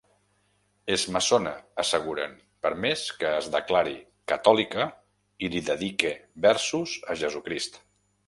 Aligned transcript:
És 0.93 1.01
maçona, 1.15 1.51
asseguren, 1.83 2.33
per 2.65 2.71
més 2.85 3.03
que 3.19 3.29
es 3.41 3.49
declare 3.57 3.93
catòlica 4.33 4.87
i 5.49 5.53
li 5.57 5.63
dedique 5.69 6.15
versos 6.47 6.97
a 7.15 7.19
Jesucrist. 7.25 7.79